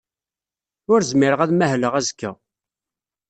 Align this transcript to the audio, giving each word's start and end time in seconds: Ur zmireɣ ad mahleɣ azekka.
Ur 0.91 0.99
zmireɣ 1.11 1.39
ad 1.41 1.51
mahleɣ 1.53 1.93
azekka. 1.99 2.31